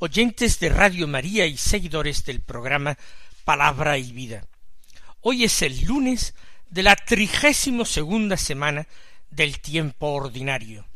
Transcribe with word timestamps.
oyentes 0.00 0.60
de 0.60 0.68
Radio 0.68 1.08
María 1.08 1.46
y 1.46 1.56
seguidores 1.56 2.24
del 2.24 2.40
programa 2.40 2.96
Palabra 3.44 3.98
y 3.98 4.12
Vida. 4.12 4.46
Hoy 5.22 5.42
es 5.42 5.62
el 5.62 5.84
lunes 5.84 6.34
de 6.70 6.84
la 6.84 6.94
trigésimo 6.94 7.84
segunda 7.84 8.36
semana 8.36 8.86
del 9.30 9.58
tiempo 9.58 10.08
ordinario. 10.08 10.86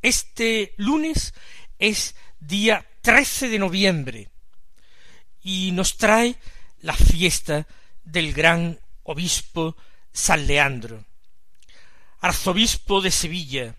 Este 0.00 0.72
lunes 0.78 1.34
es 1.78 2.14
día 2.40 2.86
13 3.02 3.50
de 3.50 3.58
noviembre 3.58 4.28
y 5.42 5.72
nos 5.72 5.98
trae 5.98 6.36
la 6.80 6.94
fiesta 6.94 7.66
del 8.04 8.32
gran 8.32 8.80
obispo 9.02 9.76
San 10.12 10.46
Leandro, 10.46 11.04
arzobispo 12.20 13.02
de 13.02 13.10
Sevilla, 13.10 13.74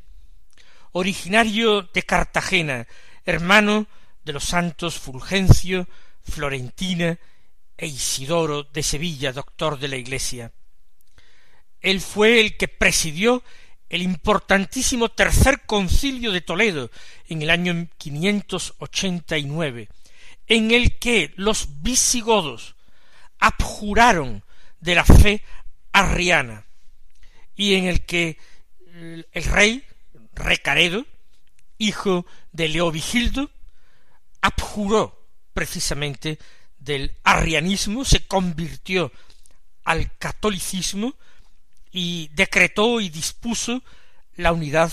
originario 0.92 1.82
de 1.82 2.04
Cartagena, 2.04 2.88
hermano 3.26 3.88
de 4.28 4.34
los 4.34 4.44
santos 4.44 5.00
Fulgencio, 5.00 5.88
Florentina 6.22 7.18
e 7.76 7.88
Isidoro 7.88 8.64
de 8.64 8.84
Sevilla, 8.84 9.32
doctor 9.32 9.80
de 9.80 9.88
la 9.88 9.96
Iglesia. 9.96 10.52
Él 11.80 12.02
fue 12.02 12.42
el 12.42 12.58
que 12.58 12.68
presidió 12.68 13.42
el 13.90 14.02
importantísimo 14.02 15.10
tercer 15.10 15.62
concilio 15.66 16.32
de 16.32 16.42
Toledo 16.42 16.92
en 17.30 17.42
el 17.42 17.50
año 17.50 17.88
589, 17.98 19.88
en 20.48 20.72
el 20.72 21.00
que 21.00 21.34
los 21.38 21.82
visigodos 21.82 22.76
abjuraron 23.40 24.44
de 24.82 24.96
la 24.96 25.06
fe 25.06 25.42
arriana 25.94 26.66
y 27.56 27.76
en 27.76 27.86
el 27.86 28.06
que 28.06 28.38
el 29.32 29.44
rey 29.46 29.84
Recaredo, 30.34 31.06
hijo 31.78 32.26
de 32.52 32.68
Leovigildo, 32.68 33.50
abjuró 34.48 35.28
precisamente 35.54 36.40
del 36.80 37.14
arrianismo, 37.24 38.06
se 38.06 38.26
convirtió 38.26 39.12
al 39.84 40.16
catolicismo 40.18 41.16
y 41.92 42.30
decretó 42.34 43.02
y 43.02 43.10
dispuso 43.10 43.84
la 44.36 44.54
unidad 44.54 44.92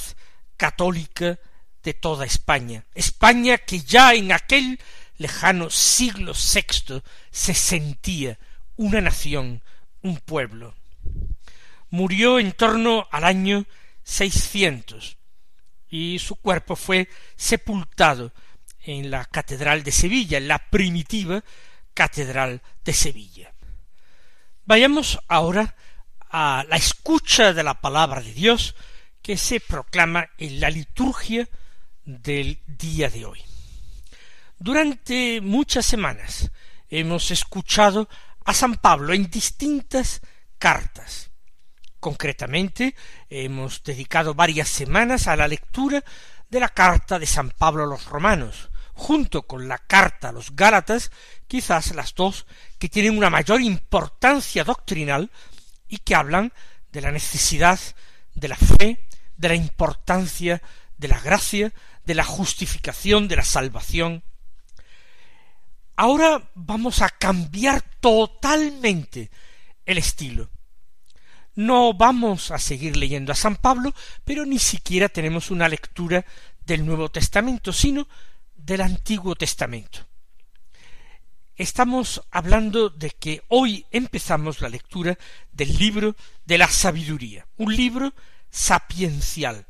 católica 0.57 1.39
de 1.83 1.95
toda 1.95 2.25
España. 2.25 2.85
España 2.95 3.59
que 3.59 3.81
ya 3.81 4.15
en 4.15 4.33
aquel 4.33 4.81
lejano 5.19 5.71
siglo 5.71 6.35
sexto 6.35 7.05
se 7.31 7.55
sentía 7.55 8.39
una 8.77 9.01
nación, 9.01 9.63
un 10.03 10.17
pueblo. 10.17 10.75
Murió 11.91 12.41
en 12.41 12.53
torno 12.53 13.07
al 13.13 13.25
año 13.25 13.67
seiscientos 14.03 15.17
y 15.89 16.19
su 16.19 16.35
cuerpo 16.37 16.75
fue 16.75 17.09
sepultado 17.37 18.33
en 18.85 19.11
la 19.11 19.25
Catedral 19.25 19.83
de 19.83 19.93
Sevilla, 19.93 20.39
en 20.39 20.49
la 20.49 20.59
primitiva 20.59 21.43
Catedral 21.93 22.63
de 22.85 22.93
Sevilla. 22.93 23.55
Vayamos 24.65 25.19
ahora 25.29 25.75
a 26.31 26.65
la 26.69 26.77
escucha 26.77 27.53
de 27.53 27.63
la 27.63 27.81
palabra 27.81 28.21
de 28.21 28.33
Dios 28.33 28.75
que 29.23 29.37
se 29.37 29.61
proclama 29.61 30.29
en 30.39 30.61
la 30.61 30.71
liturgia 30.71 31.49
del 32.05 32.61
día 32.67 33.09
de 33.09 33.25
hoy. 33.25 33.41
Durante 34.59 35.41
muchas 35.41 35.87
semanas 35.87 36.51
hemos 36.89 37.31
escuchado 37.31 38.09
a 38.45 38.53
San 38.53 38.77
Pablo 38.77 39.13
en 39.15 39.31
distintas 39.31 40.21
cartas. 40.59 41.31
Concretamente, 42.01 42.95
hemos 43.31 43.83
dedicado 43.83 44.35
varias 44.35 44.69
semanas 44.69 45.27
a 45.27 45.37
la 45.37 45.49
lectura 45.49 46.05
de 46.51 46.61
la 46.61 46.69
carta 46.69 47.19
de 47.19 47.27
San 47.27 47.51
Pablo 47.51 47.85
a 47.85 47.87
los 47.87 48.05
romanos, 48.07 48.71
junto 48.95 49.43
con 49.43 49.69
la 49.69 49.79
carta 49.79 50.29
a 50.29 50.33
los 50.33 50.57
Gálatas, 50.57 51.11
quizás 51.47 51.95
las 51.95 52.15
dos 52.15 52.47
que 52.79 52.89
tienen 52.89 53.17
una 53.17 53.31
mayor 53.31 53.61
importancia 53.61 54.65
doctrinal 54.65 55.31
y 55.89 55.99
que 55.99 56.15
hablan 56.15 56.53
de 56.93 57.01
la 57.01 57.13
necesidad 57.13 57.79
de 58.35 58.49
la 58.49 58.57
fe, 58.57 59.07
de 59.37 59.49
la 59.49 59.55
importancia 59.55 60.63
de 60.97 61.09
la 61.09 61.21
gracia, 61.21 61.73
de 62.05 62.15
la 62.15 62.25
justificación, 62.25 63.29
de 63.29 63.37
la 63.37 63.45
salvación. 63.45 64.23
Ahora 65.97 66.51
vamos 66.55 67.03
a 67.03 67.09
cambiar 67.09 67.83
totalmente 68.01 69.31
el 69.87 69.99
estilo 69.99 70.51
no 71.57 71.95
vamos 71.95 72.51
a 72.51 72.59
seguir 72.59 72.97
leyendo 72.97 73.33
a 73.33 73.37
San 73.37 73.57
Pablo, 73.57 73.95
pero 74.25 74.45
ni 74.45 74.59
siquiera 74.59 75.09
tenemos 75.09 75.51
una 75.51 75.69
lectura 75.69 76.25
del 76.67 76.85
Nuevo 76.85 77.11
Testamento, 77.11 77.73
sino 77.73 78.09
del 78.65 78.81
Antiguo 78.81 79.35
Testamento. 79.35 80.07
Estamos 81.55 82.23
hablando 82.31 82.89
de 82.89 83.11
que 83.11 83.43
hoy 83.49 83.85
empezamos 83.91 84.61
la 84.61 84.69
lectura 84.69 85.19
del 85.53 85.77
libro 85.77 86.17
de 86.47 86.59
la 86.59 86.69
sabiduría, 86.69 87.47
un 87.59 87.77
libro 87.77 88.13
sapiencial, 88.51 89.67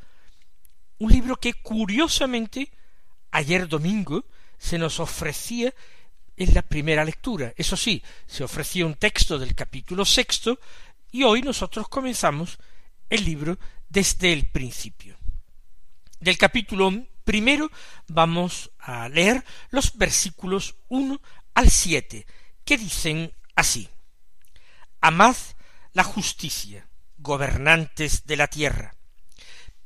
un 0.98 1.10
libro 1.10 1.36
que 1.36 1.54
curiosamente 1.54 2.70
ayer 3.32 3.68
domingo 3.68 4.24
se 4.58 4.78
nos 4.78 5.00
ofrecía 5.00 5.74
en 6.36 6.54
la 6.54 6.62
primera 6.62 7.04
lectura. 7.04 7.52
Eso 7.56 7.76
sí, 7.76 8.02
se 8.26 8.44
ofrecía 8.44 8.86
un 8.86 8.94
texto 8.94 9.38
del 9.38 9.54
capítulo 9.54 10.04
sexto 10.04 10.58
y 11.10 11.24
hoy 11.24 11.42
nosotros 11.42 11.88
comenzamos 11.88 12.58
el 13.10 13.24
libro 13.24 13.58
desde 13.88 14.32
el 14.32 14.46
principio. 14.46 15.18
Del 16.20 16.38
capítulo 16.38 16.92
primero 17.24 17.70
vamos 18.06 18.70
a 18.78 19.08
leer 19.08 19.44
los 19.70 19.96
versículos 19.96 20.76
uno 20.88 21.20
al 21.54 21.70
siete, 21.70 22.26
que 22.64 22.78
dicen 22.78 23.32
así 23.54 23.88
Amad 25.00 25.36
la 25.92 26.02
justicia, 26.02 26.88
gobernantes 27.18 28.26
de 28.26 28.36
la 28.36 28.46
tierra. 28.46 28.94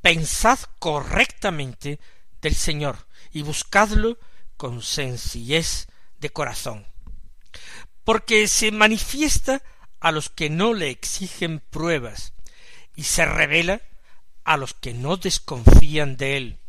Pensad 0.01 0.59
correctamente 0.79 1.99
del 2.41 2.55
Señor 2.55 3.05
y 3.31 3.41
buscadlo 3.41 4.17
con 4.55 4.81
sencillez 4.81 5.87
de 6.19 6.29
corazón. 6.29 6.87
Porque 8.05 8.47
se 8.47 8.71
manifiesta 8.71 9.61
a 9.99 10.13
los 10.13 10.29
que 10.29 10.49
no 10.49 10.73
le 10.73 10.89
exigen 10.89 11.59
pruebas 11.59 12.33
y 12.95 13.03
se 13.03 13.25
revela 13.25 13.81
a 14.45 14.55
los 14.55 14.73
que 14.73 14.93
no 14.93 15.17
desconfían 15.17 16.15
de 16.15 16.37
él. 16.37 16.59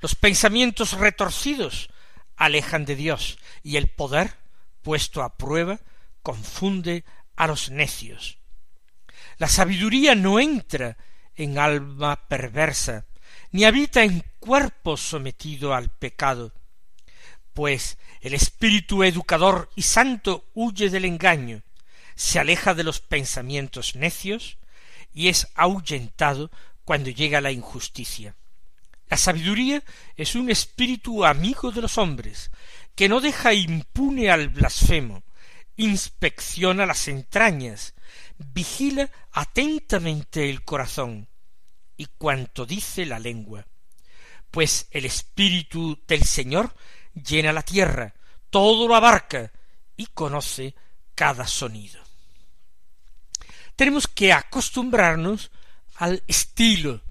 Los 0.00 0.14
pensamientos 0.14 0.92
retorcidos 0.92 1.90
alejan 2.36 2.84
de 2.84 2.96
Dios 2.96 3.38
y 3.62 3.76
el 3.76 3.88
poder, 3.88 4.34
puesto 4.82 5.22
a 5.22 5.36
prueba, 5.36 5.80
confunde 6.22 7.04
a 7.34 7.46
los 7.46 7.70
necios. 7.70 8.38
La 9.38 9.48
sabiduría 9.48 10.14
no 10.14 10.40
entra 10.40 10.96
en 11.34 11.58
alma 11.58 12.28
perversa, 12.28 13.06
ni 13.52 13.64
habita 13.64 14.02
en 14.02 14.24
cuerpo 14.38 14.96
sometido 14.96 15.74
al 15.74 15.90
pecado, 15.90 16.52
pues 17.52 17.98
el 18.20 18.34
espíritu 18.34 19.02
educador 19.02 19.70
y 19.74 19.82
santo 19.82 20.44
huye 20.54 20.90
del 20.90 21.04
engaño, 21.04 21.62
se 22.14 22.38
aleja 22.38 22.74
de 22.74 22.84
los 22.84 23.00
pensamientos 23.00 23.94
necios 23.94 24.58
y 25.12 25.28
es 25.28 25.48
ahuyentado 25.54 26.50
cuando 26.84 27.10
llega 27.10 27.40
la 27.40 27.52
injusticia. 27.52 28.34
La 29.08 29.16
sabiduría 29.16 29.82
es 30.16 30.34
un 30.34 30.50
espíritu 30.50 31.24
amigo 31.24 31.70
de 31.70 31.82
los 31.82 31.98
hombres, 31.98 32.50
que 32.94 33.08
no 33.08 33.20
deja 33.20 33.54
impune 33.54 34.30
al 34.30 34.48
blasfemo, 34.48 35.22
inspecciona 35.76 36.86
las 36.86 37.08
entrañas, 37.08 37.94
vigila 38.38 39.10
atentamente 39.32 40.48
el 40.48 40.64
corazón 40.64 41.28
y 41.96 42.06
cuanto 42.18 42.66
dice 42.66 43.06
la 43.06 43.18
lengua. 43.18 43.66
Pues 44.50 44.88
el 44.90 45.04
espíritu 45.04 46.02
del 46.06 46.24
Señor 46.24 46.74
llena 47.14 47.52
la 47.52 47.62
tierra, 47.62 48.14
todo 48.50 48.88
lo 48.88 48.94
abarca 48.94 49.52
y 49.96 50.06
conoce 50.06 50.74
cada 51.14 51.46
sonido 51.46 52.06
tenemos 53.76 54.08
que 54.08 54.32
acostumbrarnos 54.32 55.50
al 55.96 56.22
estilo 56.26 57.02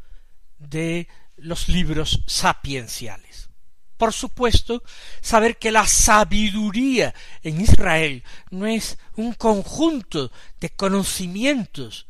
de 0.57 1.07
los 1.38 1.68
libros 1.68 2.24
sapienciales. 2.28 3.50
por 3.98 4.12
supuesto, 4.12 4.84
saber 5.22 5.58
que 5.58 5.72
la 5.72 5.88
sabiduría 5.88 7.16
en 7.44 7.62
Israel 7.62 8.26
no 8.52 8.68
es 8.68 8.98
un 9.16 9.34
conjunto 9.34 10.34
de 10.60 10.70
conocimientos 10.70 12.08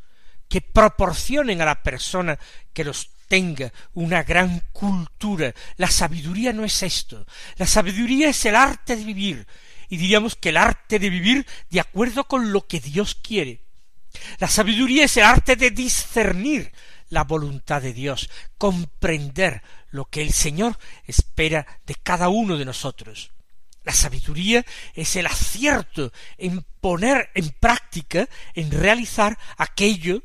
que 0.50 0.62
proporcionen 0.62 1.62
a 1.62 1.66
la 1.66 1.83
persona 1.83 2.39
que 2.74 2.83
los 2.83 3.12
tenga 3.27 3.72
una 3.94 4.24
gran 4.24 4.62
cultura. 4.72 5.54
La 5.77 5.89
sabiduría 5.89 6.54
no 6.54 6.66
es 6.66 6.81
esto. 6.83 7.25
La 7.57 7.68
sabiduría 7.68 8.30
es 8.30 8.45
el 8.45 8.56
arte 8.56 8.95
de 8.95 9.04
vivir, 9.04 9.48
y 9.89 9.98
diríamos 9.98 10.36
que 10.36 10.50
el 10.50 10.57
arte 10.57 11.00
de 11.00 11.10
vivir 11.10 11.45
de 11.69 11.80
acuerdo 11.80 12.27
con 12.27 12.51
lo 12.51 12.68
que 12.68 12.80
Dios 12.80 13.16
quiere. 13.16 13.62
La 14.39 14.48
sabiduría 14.48 15.06
es 15.06 15.18
el 15.18 15.24
arte 15.24 15.56
de 15.56 15.72
discernir 15.72 16.72
la 17.09 17.23
voluntad 17.23 17.81
de 17.81 17.93
Dios, 17.93 18.29
comprender 18.57 19.61
lo 19.89 20.05
que 20.05 20.21
el 20.21 20.33
Señor 20.33 20.77
espera 21.05 21.65
de 21.85 21.95
cada 21.95 22.29
uno 22.29 22.57
de 22.57 22.65
nosotros. 22.65 23.31
La 23.83 23.93
sabiduría 23.93 24.65
es 24.95 25.15
el 25.15 25.27
acierto 25.27 26.11
en 26.37 26.65
poner 26.81 27.29
en 27.35 27.49
práctica, 27.49 28.27
en 28.55 28.71
realizar 28.71 29.37
aquello 29.57 30.23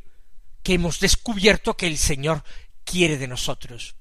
que 0.63 0.75
hemos 0.75 0.99
descubierto 1.01 1.77
que 1.77 1.87
el 1.87 1.99
Señor 1.99 2.43
quiere 2.85 3.19
de 3.19 3.29
nosotros. 3.29 3.97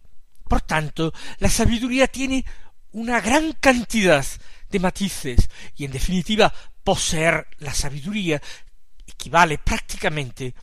Por 0.48 0.62
tanto, 0.62 1.14
la 1.40 1.50
sabiduría 1.50 2.08
tiene 2.08 2.46
una 2.92 3.20
gran 3.22 3.54
cantidad 3.54 4.26
de 4.70 4.80
matices 4.80 5.50
y 5.76 5.86
en 5.86 5.92
definitiva 5.92 6.54
poseer 6.84 7.48
la 7.60 7.74
sabiduría 7.74 8.42
equivale 9.06 9.58
prácticamente 9.58 10.56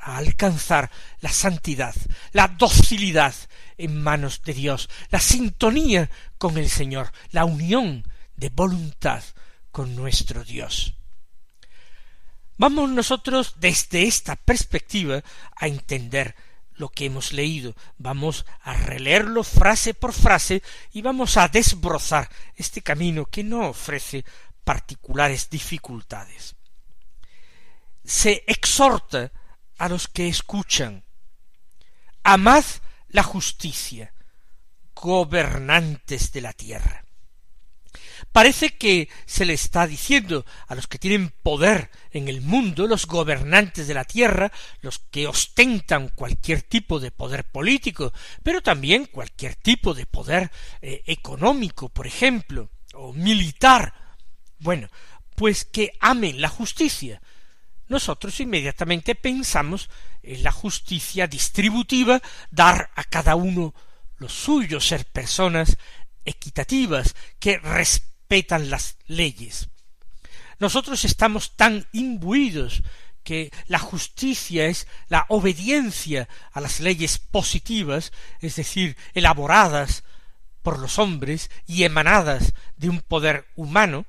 a 0.00 0.16
alcanzar 0.16 0.90
la 1.20 1.30
santidad, 1.30 1.94
la 2.32 2.48
docilidad 2.48 3.34
en 3.76 4.02
manos 4.02 4.42
de 4.42 4.54
Dios, 4.54 4.88
la 5.10 5.20
sintonía 5.20 6.10
con 6.38 6.58
el 6.58 6.68
Señor, 6.68 7.12
la 7.30 7.44
unión 7.44 8.04
de 8.36 8.48
voluntad 8.48 9.22
con 9.70 9.94
nuestro 9.94 10.44
Dios. 10.44 10.94
Vamos 12.56 12.90
nosotros 12.90 13.54
desde 13.58 14.06
esta 14.06 14.36
perspectiva 14.36 15.22
a 15.56 15.66
entender 15.66 16.34
lo 16.74 16.88
que 16.88 17.06
hemos 17.06 17.32
leído, 17.32 17.76
vamos 17.98 18.46
a 18.62 18.74
releerlo 18.74 19.44
frase 19.44 19.94
por 19.94 20.12
frase 20.12 20.62
y 20.92 21.02
vamos 21.02 21.36
a 21.36 21.48
desbrozar 21.48 22.28
este 22.56 22.82
camino 22.82 23.26
que 23.26 23.44
no 23.44 23.68
ofrece 23.68 24.24
particulares 24.64 25.48
dificultades. 25.50 26.56
Se 28.04 28.44
exhorta 28.46 29.30
a 29.80 29.88
los 29.88 30.08
que 30.08 30.28
escuchan. 30.28 31.04
Amad 32.22 32.64
la 33.08 33.22
justicia, 33.22 34.12
gobernantes 34.94 36.32
de 36.32 36.42
la 36.42 36.52
tierra. 36.52 37.06
Parece 38.30 38.76
que 38.76 39.08
se 39.24 39.46
le 39.46 39.54
está 39.54 39.86
diciendo 39.86 40.44
a 40.68 40.74
los 40.74 40.86
que 40.86 40.98
tienen 40.98 41.30
poder 41.42 41.90
en 42.10 42.28
el 42.28 42.42
mundo, 42.42 42.86
los 42.86 43.06
gobernantes 43.06 43.88
de 43.88 43.94
la 43.94 44.04
tierra, 44.04 44.52
los 44.82 44.98
que 44.98 45.26
ostentan 45.26 46.10
cualquier 46.10 46.60
tipo 46.60 47.00
de 47.00 47.10
poder 47.10 47.44
político, 47.44 48.12
pero 48.42 48.60
también 48.60 49.06
cualquier 49.06 49.54
tipo 49.56 49.94
de 49.94 50.04
poder 50.04 50.50
eh, 50.82 51.02
económico, 51.06 51.88
por 51.88 52.06
ejemplo, 52.06 52.68
o 52.92 53.14
militar. 53.14 53.94
Bueno, 54.58 54.90
pues 55.36 55.64
que 55.64 55.92
amen 56.00 56.42
la 56.42 56.50
justicia, 56.50 57.22
nosotros 57.90 58.38
inmediatamente 58.38 59.16
pensamos 59.16 59.90
en 60.22 60.44
la 60.44 60.52
justicia 60.52 61.26
distributiva, 61.26 62.22
dar 62.52 62.90
a 62.94 63.02
cada 63.02 63.34
uno 63.34 63.74
lo 64.18 64.28
suyo, 64.28 64.80
ser 64.80 65.06
personas 65.06 65.76
equitativas, 66.24 67.16
que 67.40 67.58
respetan 67.58 68.70
las 68.70 68.96
leyes. 69.06 69.68
Nosotros 70.60 71.04
estamos 71.04 71.56
tan 71.56 71.88
imbuidos 71.90 72.84
que 73.24 73.50
la 73.66 73.80
justicia 73.80 74.66
es 74.66 74.86
la 75.08 75.26
obediencia 75.28 76.28
a 76.52 76.60
las 76.60 76.78
leyes 76.78 77.18
positivas, 77.18 78.12
es 78.40 78.54
decir, 78.54 78.96
elaboradas 79.14 80.04
por 80.62 80.78
los 80.78 81.00
hombres 81.00 81.50
y 81.66 81.82
emanadas 81.82 82.54
de 82.76 82.88
un 82.88 83.00
poder 83.00 83.48
humano, 83.56 84.06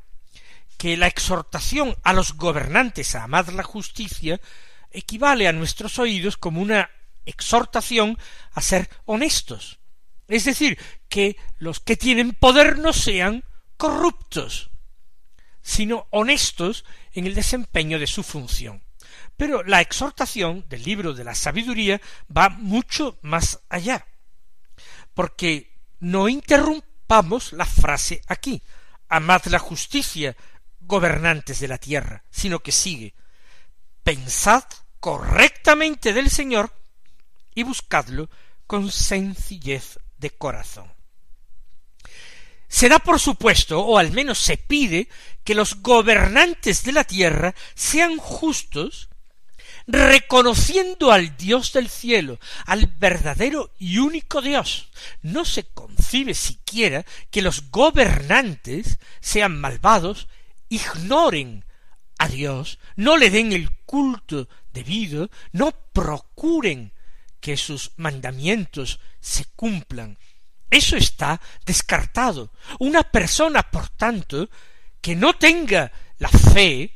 que 0.81 0.97
la 0.97 1.05
exhortación 1.05 1.95
a 2.01 2.11
los 2.11 2.33
gobernantes 2.33 3.13
a 3.13 3.25
amar 3.25 3.53
la 3.53 3.61
justicia 3.61 4.41
equivale 4.89 5.47
a 5.47 5.53
nuestros 5.53 5.99
oídos 5.99 6.37
como 6.37 6.59
una 6.59 6.89
exhortación 7.23 8.17
a 8.53 8.61
ser 8.61 8.89
honestos. 9.05 9.77
Es 10.27 10.45
decir, 10.45 10.79
que 11.07 11.37
los 11.59 11.81
que 11.81 11.97
tienen 11.97 12.33
poder 12.33 12.79
no 12.79 12.93
sean 12.93 13.43
corruptos, 13.77 14.71
sino 15.61 16.07
honestos 16.09 16.83
en 17.13 17.27
el 17.27 17.35
desempeño 17.35 17.99
de 17.99 18.07
su 18.07 18.23
función. 18.23 18.81
Pero 19.37 19.61
la 19.61 19.81
exhortación 19.81 20.65
del 20.67 20.81
libro 20.81 21.13
de 21.13 21.25
la 21.25 21.35
sabiduría 21.35 22.01
va 22.35 22.49
mucho 22.49 23.19
más 23.21 23.59
allá, 23.69 24.07
porque 25.13 25.79
no 25.99 26.27
interrumpamos 26.27 27.53
la 27.53 27.67
frase 27.67 28.23
aquí, 28.25 28.63
amad 29.09 29.45
la 29.45 29.59
justicia, 29.59 30.35
gobernantes 30.81 31.59
de 31.59 31.67
la 31.67 31.77
tierra, 31.77 32.23
sino 32.29 32.59
que 32.59 32.71
sigue 32.71 33.15
pensad 34.03 34.63
correctamente 34.99 36.13
del 36.13 36.29
Señor 36.29 36.73
y 37.55 37.63
buscadlo 37.63 38.29
con 38.67 38.91
sencillez 38.91 39.99
de 40.17 40.31
corazón. 40.31 40.91
Se 42.67 42.87
da 42.87 42.99
por 42.99 43.19
supuesto, 43.19 43.81
o 43.81 43.97
al 43.97 44.11
menos 44.11 44.39
se 44.39 44.55
pide, 44.55 45.09
que 45.43 45.55
los 45.55 45.81
gobernantes 45.81 46.83
de 46.83 46.93
la 46.93 47.03
tierra 47.03 47.53
sean 47.75 48.17
justos, 48.17 49.09
reconociendo 49.87 51.11
al 51.11 51.35
Dios 51.35 51.73
del 51.73 51.89
cielo, 51.89 52.39
al 52.65 52.87
verdadero 52.87 53.73
y 53.77 53.97
único 53.97 54.41
Dios. 54.41 54.89
No 55.21 55.43
se 55.43 55.65
concibe 55.65 56.33
siquiera 56.33 57.05
que 57.29 57.41
los 57.41 57.71
gobernantes 57.71 58.99
sean 59.19 59.59
malvados 59.59 60.29
ignoren 60.71 61.65
a 62.17 62.27
Dios, 62.27 62.79
no 62.95 63.17
le 63.17 63.29
den 63.29 63.51
el 63.51 63.69
culto 63.85 64.47
debido, 64.71 65.29
no 65.51 65.71
procuren 65.91 66.93
que 67.41 67.57
sus 67.57 67.91
mandamientos 67.97 68.99
se 69.19 69.45
cumplan. 69.55 70.17
Eso 70.69 70.95
está 70.95 71.41
descartado. 71.65 72.53
Una 72.79 73.03
persona, 73.03 73.63
por 73.63 73.89
tanto, 73.89 74.49
que 75.01 75.15
no 75.15 75.33
tenga 75.33 75.91
la 76.19 76.29
fe, 76.29 76.95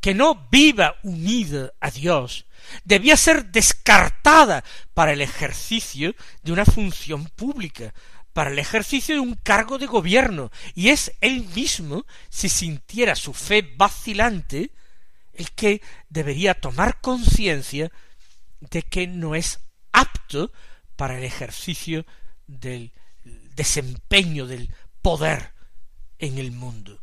que 0.00 0.14
no 0.14 0.48
viva 0.50 0.96
unida 1.02 1.72
a 1.80 1.90
Dios, 1.90 2.44
debía 2.84 3.16
ser 3.16 3.46
descartada 3.46 4.62
para 4.92 5.12
el 5.12 5.22
ejercicio 5.22 6.14
de 6.42 6.52
una 6.52 6.66
función 6.66 7.24
pública, 7.24 7.94
para 8.36 8.50
el 8.50 8.58
ejercicio 8.58 9.14
de 9.14 9.20
un 9.22 9.34
cargo 9.34 9.78
de 9.78 9.86
gobierno, 9.86 10.50
y 10.74 10.90
es 10.90 11.10
él 11.22 11.46
mismo, 11.54 12.04
si 12.28 12.50
sintiera 12.50 13.16
su 13.16 13.32
fe 13.32 13.62
vacilante, 13.78 14.72
el 15.32 15.52
que 15.52 15.80
debería 16.10 16.52
tomar 16.52 17.00
conciencia 17.00 17.90
de 18.60 18.82
que 18.82 19.06
no 19.06 19.34
es 19.34 19.60
apto 19.90 20.52
para 20.96 21.16
el 21.16 21.24
ejercicio 21.24 22.04
del 22.46 22.92
desempeño 23.54 24.46
del 24.46 24.70
poder 25.00 25.54
en 26.18 26.36
el 26.36 26.52
mundo. 26.52 27.00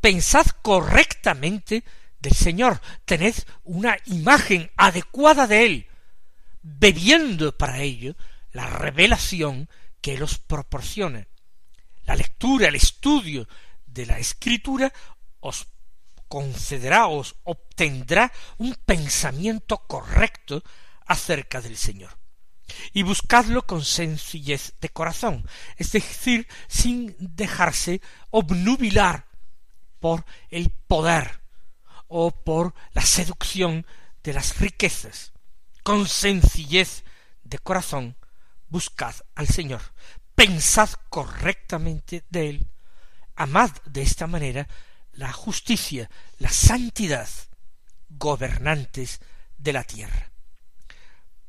Pensad 0.00 0.46
correctamente 0.62 1.82
del 2.20 2.34
Señor, 2.34 2.80
tened 3.06 3.34
una 3.64 3.96
imagen 4.04 4.70
adecuada 4.76 5.48
de 5.48 5.66
Él, 5.66 5.86
bebiendo 6.62 7.58
para 7.58 7.80
ello 7.80 8.14
la 8.52 8.66
revelación 8.66 9.68
que 10.00 10.16
los 10.16 10.38
proporciona. 10.38 11.26
La 12.04 12.16
lectura, 12.16 12.68
el 12.68 12.74
estudio 12.74 13.46
de 13.86 14.06
la 14.06 14.18
escritura 14.18 14.92
os 15.40 15.66
concederá, 16.28 17.08
os 17.08 17.36
obtendrá 17.44 18.32
un 18.58 18.74
pensamiento 18.74 19.78
correcto 19.86 20.62
acerca 21.06 21.60
del 21.60 21.76
Señor. 21.76 22.18
Y 22.92 23.02
buscadlo 23.02 23.66
con 23.66 23.84
sencillez 23.84 24.74
de 24.80 24.90
corazón, 24.90 25.44
es 25.76 25.90
decir, 25.90 26.46
sin 26.68 27.16
dejarse 27.18 28.00
obnubilar 28.30 29.26
por 29.98 30.24
el 30.50 30.70
poder 30.70 31.42
o 32.06 32.30
por 32.30 32.74
la 32.92 33.02
seducción 33.02 33.86
de 34.22 34.32
las 34.32 34.58
riquezas. 34.58 35.32
Con 35.82 36.06
sencillez 36.06 37.04
de 37.42 37.58
corazón 37.58 38.16
buscad 38.70 39.14
al 39.34 39.48
Señor, 39.48 39.82
pensad 40.34 40.88
correctamente 41.10 42.24
de 42.30 42.48
Él, 42.48 42.66
amad 43.36 43.70
de 43.84 44.02
esta 44.02 44.26
manera 44.26 44.66
la 45.12 45.32
justicia, 45.32 46.08
la 46.38 46.48
santidad, 46.48 47.28
gobernantes 48.08 49.20
de 49.58 49.72
la 49.72 49.84
tierra. 49.84 50.30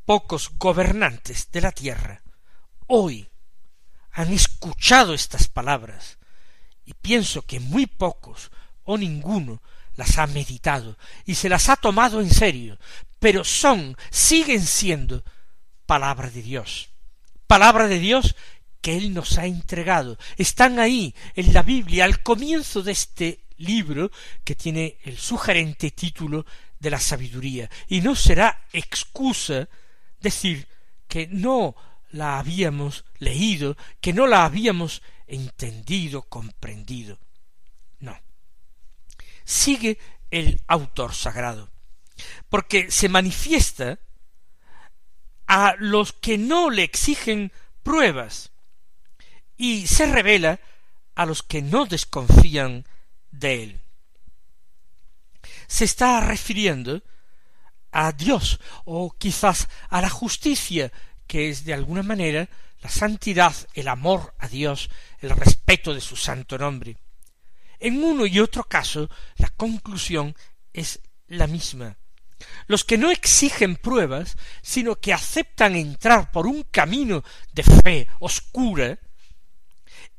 Pocos 0.06 0.50
gobernantes 0.58 1.50
de 1.52 1.62
la 1.62 1.72
tierra 1.72 2.22
hoy 2.88 3.30
han 4.12 4.34
escuchado 4.34 5.14
estas 5.14 5.48
palabras, 5.48 6.18
y 6.84 6.94
pienso 6.94 7.44
que 7.44 7.60
muy 7.60 7.86
pocos 7.86 8.52
o 8.84 8.98
ninguno 8.98 9.62
las 9.96 10.18
ha 10.18 10.28
meditado 10.28 10.98
y 11.26 11.36
se 11.36 11.48
las 11.48 11.70
ha 11.70 11.76
tomado 11.76 12.20
en 12.20 12.30
serio, 12.30 12.78
pero 13.20 13.44
son, 13.44 13.96
siguen 14.10 14.66
siendo 14.66 15.24
palabra 15.86 16.30
de 16.30 16.42
Dios, 16.42 16.90
palabra 17.52 17.90
de 17.90 18.00
Dios 18.00 18.38
que 18.80 18.96
Él 18.96 19.14
nos 19.14 19.38
ha 19.38 19.46
entregado. 19.46 20.18
Están 20.38 20.80
ahí 20.80 21.14
en 21.36 21.52
la 21.52 21.64
Biblia 21.64 22.06
al 22.06 22.24
comienzo 22.24 22.82
de 22.82 22.94
este 22.94 23.42
libro 23.58 24.10
que 24.46 24.56
tiene 24.56 25.00
el 25.04 25.18
sugerente 25.18 25.92
título 25.92 26.46
de 26.80 26.90
la 26.90 26.98
sabiduría. 26.98 27.70
Y 27.90 28.00
no 28.00 28.16
será 28.16 28.68
excusa 28.72 29.68
decir 30.22 30.66
que 31.10 31.28
no 31.28 31.76
la 32.12 32.40
habíamos 32.40 33.04
leído, 33.20 33.76
que 34.00 34.14
no 34.14 34.28
la 34.28 34.46
habíamos 34.46 35.02
entendido, 35.28 36.22
comprendido. 36.22 37.20
No. 38.00 38.18
Sigue 39.44 39.98
el 40.30 40.62
autor 40.68 41.14
sagrado, 41.14 41.70
porque 42.48 42.90
se 42.92 43.10
manifiesta 43.10 44.00
a 45.54 45.76
los 45.78 46.14
que 46.14 46.38
no 46.38 46.70
le 46.70 46.84
exigen 46.84 47.52
pruebas 47.84 48.52
y 49.58 49.86
se 49.86 50.06
revela 50.06 50.62
a 51.14 51.26
los 51.26 51.44
que 51.44 51.62
no 51.62 51.86
desconfían 51.86 52.86
de 53.32 53.64
él. 53.64 53.82
Se 55.68 55.84
está 55.84 56.22
refiriendo 56.22 57.04
a 57.92 58.14
Dios 58.14 58.62
o 58.86 59.12
quizás 59.12 59.68
a 59.90 60.00
la 60.00 60.10
justicia, 60.10 60.90
que 61.28 61.50
es 61.50 61.66
de 61.66 61.74
alguna 61.74 62.02
manera 62.02 62.48
la 62.80 62.90
santidad, 62.90 63.54
el 63.74 63.90
amor 63.90 64.34
a 64.40 64.48
Dios, 64.48 64.90
el 65.20 65.32
respeto 65.32 65.94
de 65.94 66.00
su 66.00 66.16
santo 66.16 66.58
nombre. 66.58 66.96
En 67.78 68.02
uno 68.02 68.26
y 68.26 68.40
otro 68.40 68.64
caso, 68.64 69.10
la 69.36 69.50
conclusión 69.50 70.34
es 70.72 71.02
la 71.28 71.48
misma. 71.48 71.98
Los 72.68 72.84
que 72.84 72.98
no 72.98 73.12
exigen 73.12 73.76
pruebas, 73.76 74.38
sino 74.62 74.96
que 74.96 75.14
aceptan 75.14 75.76
entrar 75.76 76.32
por 76.32 76.48
un 76.48 76.64
camino 76.64 77.24
de 77.54 77.64
fe 77.64 78.08
oscura, 78.20 79.00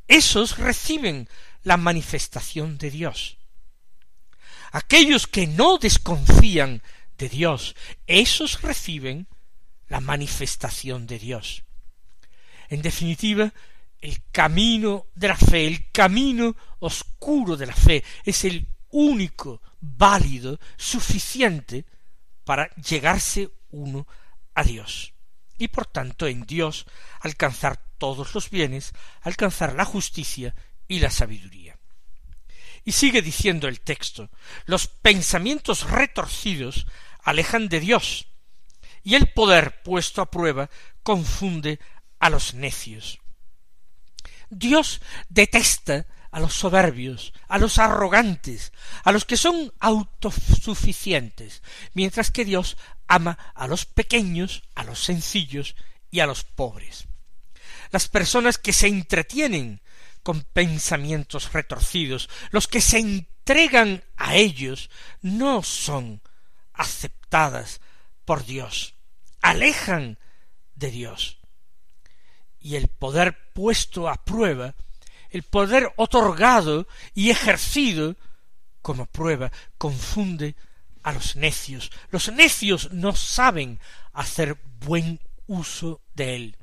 esos 0.09 0.59
reciben 0.59 1.29
la 1.63 1.77
manifestación 1.77 2.79
de 2.79 2.91
Dios. 2.91 3.39
Aquellos 4.73 5.27
que 5.27 5.47
no 5.47 5.79
desconfían 5.79 6.83
de 7.19 7.29
Dios, 7.29 7.77
esos 8.07 8.63
reciben 8.63 9.29
la 9.89 10.01
manifestación 10.01 11.07
de 11.07 11.19
Dios. 11.19 11.63
En 12.69 12.83
definitiva, 12.83 13.53
el 14.01 14.23
camino 14.33 15.07
de 15.15 15.29
la 15.29 15.37
fe, 15.37 15.67
el 15.67 15.91
camino 15.93 16.57
oscuro 16.81 17.57
de 17.57 17.67
la 17.67 17.75
fe, 17.75 18.03
es 18.25 18.45
el 18.45 18.67
único 18.91 19.61
válido, 19.81 20.59
suficiente 20.77 21.85
para 22.45 22.71
llegarse 22.77 23.51
uno 23.71 24.07
a 24.55 24.65
Dios. 24.65 25.15
Y 25.59 25.69
por 25.69 25.87
tanto 25.87 26.27
en 26.27 26.45
Dios 26.45 26.87
alcanzar 27.21 27.77
todos 27.99 28.35
los 28.35 28.51
bienes, 28.51 28.93
alcanzar 29.21 29.75
la 29.75 29.85
justicia 29.85 30.55
y 30.89 30.99
la 30.99 31.11
sabiduría. 31.11 31.79
Y 32.85 32.93
sigue 32.93 33.23
diciendo 33.23 33.69
el 33.69 33.81
texto, 33.81 34.31
los 34.65 34.89
pensamientos 34.89 35.89
retorcidos 35.89 36.87
alejan 37.23 37.69
de 37.69 37.81
Dios, 37.81 38.27
y 39.05 39.15
el 39.15 39.29
poder 39.29 39.83
puesto 39.83 40.21
a 40.21 40.31
prueba 40.31 40.69
confunde 41.03 41.79
a 42.19 42.31
los 42.31 42.55
necios. 42.55 43.21
Dios 44.51 45.01
detesta 45.29 46.07
a 46.33 46.41
los 46.41 46.55
soberbios, 46.55 47.33
a 47.47 47.59
los 47.59 47.79
arrogantes, 47.79 48.73
a 49.05 49.13
los 49.13 49.27
que 49.27 49.37
son 49.37 49.73
autosuficientes, 49.79 51.63
mientras 51.93 52.31
que 52.31 52.47
Dios 52.47 52.79
ama 53.07 53.39
a 53.55 53.69
los 53.69 53.85
pequeños, 53.85 54.63
a 54.75 54.83
los 54.83 55.05
sencillos 55.05 55.77
y 56.11 56.21
a 56.21 56.27
los 56.27 56.43
pobres. 56.43 57.07
Las 57.91 58.09
personas 58.09 58.57
que 58.57 58.73
se 58.73 58.89
entretienen 58.89 59.83
con 60.23 60.41
pensamientos 60.41 61.53
retorcidos, 61.53 62.31
los 62.51 62.67
que 62.67 62.81
se 62.81 62.99
entregan 62.99 64.03
a 64.17 64.35
ellos, 64.37 64.89
no 65.21 65.63
son 65.63 66.23
aceptadas 66.73 67.83
por 68.25 68.47
Dios, 68.47 68.95
alejan 69.43 70.19
de 70.77 70.91
Dios. 70.91 71.39
Y 72.59 72.77
el 72.77 72.89
poder 72.89 73.53
puesto 73.53 74.09
a 74.09 74.25
prueba 74.25 74.75
el 75.33 75.43
poder 75.43 75.93
otorgado 75.97 76.87
y 77.15 77.31
ejercido 77.31 78.17
como 78.83 79.07
prueba 79.07 79.51
confunde 79.79 80.55
a 81.03 81.13
los 81.13 81.37
necios. 81.37 81.91
Los 82.11 82.31
necios 82.33 82.93
no 82.93 83.15
saben 83.15 83.81
hacer 84.13 84.59
buen 84.81 85.21
uso 85.47 86.01
de 86.15 86.37
él. 86.37 86.57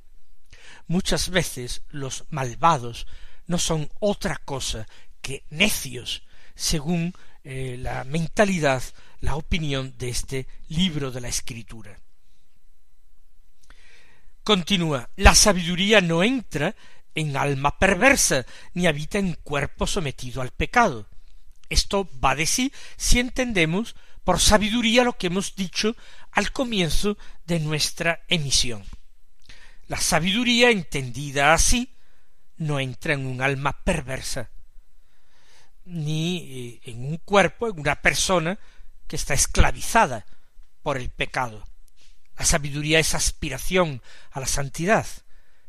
Muchas 0.88 1.30
veces 1.30 1.82
los 1.90 2.26
malvados 2.30 3.08
no 3.48 3.58
son 3.58 3.90
otra 4.00 4.38
cosa 4.38 4.88
que 5.22 5.44
necios, 5.50 6.24
según 6.56 7.14
eh, 7.44 7.78
la 7.80 8.04
mentalidad, 8.04 8.84
la 9.22 9.36
opinión 9.36 9.96
de 9.98 10.10
este 10.10 10.48
libro 10.68 11.12
de 11.12 11.22
la 11.22 11.28
Escritura. 11.28 12.00
Continúa, 14.44 15.10
la 15.16 15.36
sabiduría 15.36 16.02
no 16.02 16.24
entra 16.24 16.76
en 17.20 17.36
alma 17.36 17.78
perversa, 17.78 18.46
ni 18.74 18.88
habita 18.88 19.18
en 19.18 19.34
cuerpo 19.34 19.86
sometido 19.86 20.42
al 20.42 20.52
pecado. 20.52 21.08
Esto 21.70 22.10
va 22.24 22.36
de 22.36 22.46
sí 22.46 22.72
si 22.98 23.20
entendemos 23.20 23.96
por 24.24 24.40
sabiduría 24.40 25.04
lo 25.04 25.18
que 25.18 25.28
hemos 25.28 25.56
dicho 25.56 25.96
al 26.32 26.52
comienzo 26.52 27.18
de 27.46 27.60
nuestra 27.60 28.22
emisión. 28.28 28.84
La 29.88 29.98
sabiduría 29.98 30.72
entendida 30.72 31.54
así 31.54 31.96
no 32.58 32.80
entra 32.80 33.14
en 33.14 33.26
un 33.26 33.42
alma 33.42 33.84
perversa, 33.84 34.50
ni 35.86 36.38
eh, 36.38 36.92
en 36.92 37.06
un 37.06 37.18
cuerpo, 37.18 37.68
en 37.68 37.80
una 37.80 38.02
persona 38.02 38.60
que 39.08 39.16
está 39.16 39.34
esclavizada 39.34 40.26
por 40.84 40.98
el 40.98 41.10
pecado. 41.10 41.68
La 42.38 42.46
sabiduría 42.46 43.00
es 43.00 43.16
aspiración 43.16 44.02
a 44.32 44.40
la 44.40 44.46
santidad, 44.46 45.08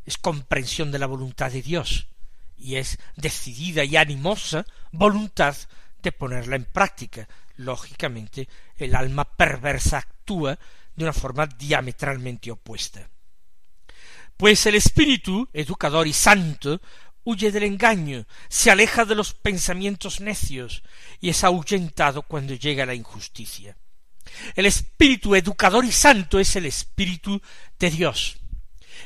es 0.04 0.18
comprensión 0.18 0.90
de 0.90 0.98
la 0.98 1.06
voluntad 1.06 1.50
de 1.50 1.62
Dios 1.62 2.08
y 2.56 2.76
es 2.76 2.98
decidida 3.16 3.84
y 3.84 3.96
animosa 3.96 4.66
voluntad 4.92 5.56
de 6.02 6.12
ponerla 6.12 6.56
en 6.56 6.64
práctica. 6.64 7.28
Lógicamente, 7.56 8.48
el 8.76 8.94
alma 8.94 9.24
perversa 9.24 9.98
actúa 9.98 10.58
de 10.94 11.04
una 11.04 11.12
forma 11.12 11.46
diametralmente 11.46 12.50
opuesta. 12.50 13.08
Pues 14.36 14.64
el 14.66 14.74
espíritu, 14.74 15.48
educador 15.52 16.06
y 16.06 16.12
santo, 16.12 16.80
huye 17.24 17.52
del 17.52 17.64
engaño, 17.64 18.26
se 18.48 18.70
aleja 18.70 19.04
de 19.04 19.14
los 19.14 19.34
pensamientos 19.34 20.20
necios 20.20 20.82
y 21.20 21.28
es 21.28 21.44
ahuyentado 21.44 22.22
cuando 22.22 22.54
llega 22.54 22.86
la 22.86 22.94
injusticia. 22.94 23.76
El 24.54 24.66
espíritu 24.66 25.34
educador 25.34 25.84
y 25.84 25.92
santo 25.92 26.38
es 26.38 26.56
el 26.56 26.66
espíritu 26.66 27.40
de 27.78 27.90
Dios, 27.90 28.38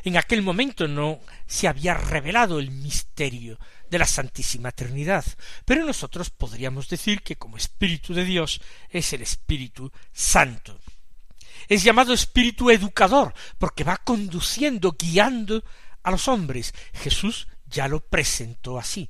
en 0.04 0.18
aquel 0.18 0.42
momento 0.42 0.86
no 0.86 1.20
se 1.46 1.66
había 1.66 1.94
revelado 1.94 2.58
el 2.58 2.70
misterio 2.70 3.58
de 3.90 3.98
la 3.98 4.06
Santísima 4.06 4.70
Trinidad, 4.70 5.24
pero 5.64 5.84
nosotros 5.84 6.28
podríamos 6.28 6.88
decir 6.88 7.22
que 7.22 7.36
como 7.36 7.56
Espíritu 7.56 8.12
de 8.12 8.24
Dios 8.24 8.60
es 8.90 9.12
el 9.14 9.22
Espíritu 9.22 9.90
Santo. 10.12 10.78
Es 11.68 11.82
llamado 11.82 12.12
Espíritu 12.12 12.70
Educador, 12.70 13.32
porque 13.58 13.84
va 13.84 13.96
conduciendo, 13.96 14.92
guiando 14.98 15.64
a 16.02 16.10
los 16.10 16.28
hombres. 16.28 16.74
Jesús 16.92 17.48
ya 17.66 17.88
lo 17.88 18.00
presentó 18.00 18.78
así. 18.78 19.08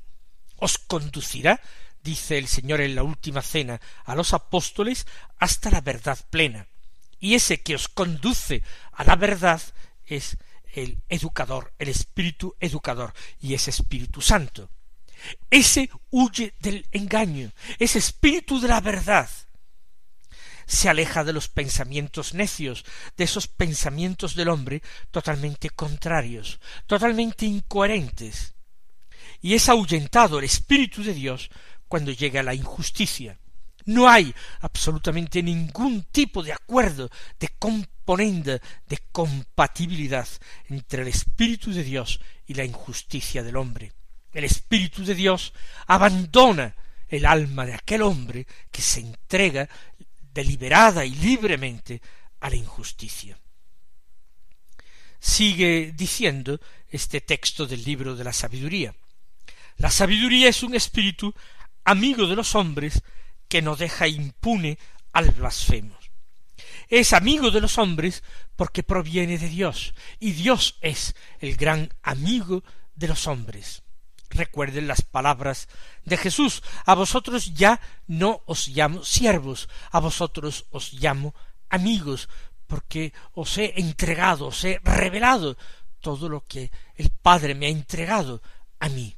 Os 0.57 0.79
conducirá, 0.79 1.61
dice 2.05 2.39
el 2.39 2.47
Señor 2.47 2.81
en 2.81 2.95
la 2.95 3.03
última 3.03 3.43
cena, 3.43 3.81
a 4.05 4.15
los 4.15 4.33
apóstoles 4.33 5.07
hasta 5.39 5.71
la 5.71 5.81
verdad 5.81 6.19
plena. 6.31 6.69
Y 7.19 7.35
ese 7.35 7.63
que 7.63 7.75
os 7.75 7.89
conduce 7.89 8.63
a 8.93 9.03
la 9.03 9.17
verdad 9.17 9.61
es 10.05 10.37
el 10.75 11.03
educador, 11.09 11.73
el 11.79 11.89
espíritu 11.89 12.55
educador, 12.61 13.15
y 13.41 13.55
ese 13.55 13.71
Espíritu 13.71 14.21
Santo. 14.21 14.71
Ese 15.51 15.89
huye 16.11 16.55
del 16.59 16.87
engaño, 16.93 17.53
ese 17.79 17.99
espíritu 17.99 18.61
de 18.61 18.69
la 18.69 18.81
verdad. 18.81 19.31
Se 20.67 20.89
aleja 20.89 21.25
de 21.25 21.33
los 21.33 21.49
pensamientos 21.49 22.35
necios, 22.35 22.85
de 23.17 23.25
esos 23.25 23.49
pensamientos 23.49 24.35
del 24.35 24.49
hombre 24.49 24.83
totalmente 25.11 25.71
contrarios, 25.71 26.61
totalmente 26.87 27.47
incoherentes. 27.47 28.55
Y 29.41 29.55
es 29.55 29.69
ahuyentado 29.69 30.39
el 30.39 30.45
Espíritu 30.45 31.03
de 31.03 31.13
Dios 31.13 31.51
cuando 31.87 32.13
llega 32.13 32.43
la 32.43 32.55
injusticia. 32.55 33.39
No 33.87 34.09
hay 34.09 34.35
absolutamente 34.61 35.43
ningún 35.43 36.05
tipo 36.05 36.43
de 36.43 36.53
acuerdo, 36.53 37.11
de 37.39 37.49
componenda, 37.59 38.61
de 38.87 38.99
compatibilidad 39.13 40.27
entre 40.69 41.03
el 41.03 41.09
Espíritu 41.09 41.73
de 41.73 41.85
Dios 41.85 42.21
y 42.47 42.55
la 42.55 42.65
injusticia 42.65 43.43
del 43.43 43.57
hombre. 43.57 43.93
El 44.33 44.45
Espíritu 44.45 45.05
de 45.05 45.15
Dios 45.15 45.53
abandona 45.87 46.75
el 47.09 47.27
alma 47.27 47.67
de 47.67 47.75
aquel 47.75 48.03
hombre 48.03 48.47
que 48.71 48.83
se 48.83 49.01
entrega 49.01 49.69
deliberada 50.33 51.05
y 51.05 51.15
libremente 51.15 52.01
a 52.41 52.51
la 52.51 52.57
injusticia. 52.57 53.39
Sigue 55.21 55.93
diciendo 55.95 56.61
este 56.89 57.21
texto 57.21 57.67
del 57.67 57.85
libro 57.85 58.17
de 58.17 58.25
la 58.25 58.33
sabiduría. 58.33 58.95
La 59.77 59.91
sabiduría 59.91 60.49
es 60.49 60.63
un 60.63 60.75
espíritu 60.75 61.33
amigo 61.85 62.27
de 62.27 62.37
los 62.37 62.55
hombres 62.55 63.03
que 63.55 63.63
no 63.63 63.77
deja 63.77 64.09
impune 64.09 64.81
al 65.13 65.31
blasfemo. 65.31 65.97
Es 66.89 67.13
amigo 67.13 67.53
de 67.53 67.61
los 67.61 67.79
hombres 67.79 68.25
porque 68.57 68.83
proviene 68.83 69.39
de 69.39 69.49
Dios, 69.49 69.95
y 70.19 70.33
Dios 70.33 70.77
es 70.81 71.15
el 71.39 71.55
gran 71.55 71.95
amigo 72.03 72.65
de 72.97 73.07
los 73.07 73.29
hombres. 73.29 73.85
Recuerden 74.29 74.89
las 74.89 75.03
palabras 75.03 75.69
de 76.05 76.17
Jesús, 76.17 76.65
a 76.85 76.97
vosotros 76.97 77.55
ya 77.55 77.81
no 78.09 78.43
os 78.47 78.67
llamo 78.67 79.05
siervos, 79.05 79.69
a 79.93 80.01
vosotros 80.01 80.67
os 80.71 80.93
llamo 80.95 81.33
amigos, 81.69 82.29
porque 82.67 83.13
os 83.35 83.57
he 83.57 83.75
entregado, 83.77 84.47
os 84.49 84.65
he 84.65 84.81
revelado 84.83 85.57
todo 86.01 86.29
lo 86.29 86.41
que 86.41 86.73
el 86.97 87.11
Padre 87.11 87.55
me 87.55 87.67
ha 87.67 87.71
entregado 87.71 88.43
a 88.81 88.89
mí. 88.89 89.17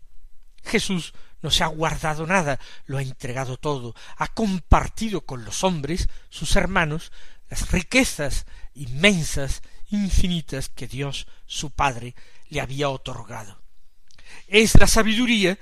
Jesús 0.62 1.14
no 1.46 1.52
se 1.52 1.62
ha 1.62 1.68
guardado 1.68 2.26
nada, 2.26 2.58
lo 2.86 2.98
ha 2.98 3.02
entregado 3.02 3.56
todo, 3.56 3.94
ha 4.16 4.26
compartido 4.26 5.20
con 5.20 5.44
los 5.44 5.62
hombres, 5.62 6.08
sus 6.28 6.56
hermanos, 6.56 7.12
las 7.48 7.70
riquezas 7.70 8.46
inmensas, 8.74 9.62
infinitas 9.90 10.68
que 10.68 10.88
Dios, 10.88 11.28
su 11.46 11.70
Padre, 11.70 12.16
le 12.48 12.60
había 12.60 12.88
otorgado. 12.88 13.62
Es 14.48 14.74
la 14.74 14.88
sabiduría 14.88 15.56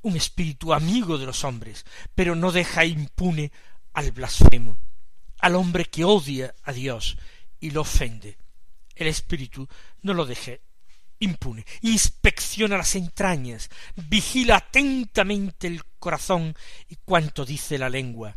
un 0.00 0.16
espíritu 0.16 0.72
amigo 0.72 1.18
de 1.18 1.26
los 1.26 1.44
hombres, 1.44 1.84
pero 2.14 2.34
no 2.34 2.50
deja 2.50 2.86
impune 2.86 3.52
al 3.92 4.12
blasfemo, 4.12 4.78
al 5.40 5.56
hombre 5.56 5.84
que 5.84 6.06
odia 6.06 6.54
a 6.62 6.72
Dios 6.72 7.18
y 7.60 7.68
lo 7.68 7.82
ofende. 7.82 8.38
El 8.94 9.08
espíritu 9.08 9.68
no 10.00 10.14
lo 10.14 10.24
deje 10.24 10.62
impune, 11.22 11.64
inspecciona 11.82 12.76
las 12.76 12.94
entrañas, 12.94 13.70
vigila 13.96 14.56
atentamente 14.56 15.66
el 15.66 15.82
corazón 15.98 16.54
y 16.88 16.96
cuanto 16.96 17.44
dice 17.44 17.78
la 17.78 17.88
lengua. 17.88 18.36